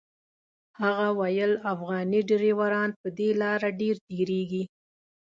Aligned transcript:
هغه 0.81 1.07
ویل 1.19 1.53
افغاني 1.73 2.19
ډریوران 2.29 2.89
په 3.01 3.07
دې 3.17 3.29
لاره 3.41 3.69
ډېر 3.81 3.95
تېرېږي. 4.07 4.63